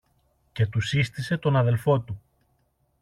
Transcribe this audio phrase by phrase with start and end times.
[0.51, 2.21] και του σύστησε τον αδελφό του.